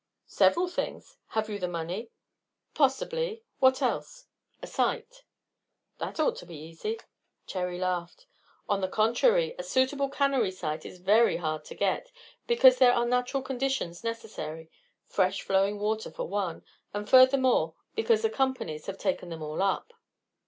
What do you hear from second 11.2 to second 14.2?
hard to get, because there are natural conditions